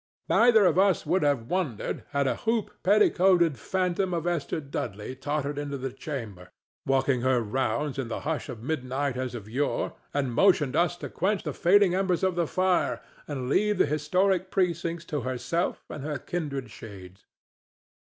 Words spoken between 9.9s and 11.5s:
and motioned us to quench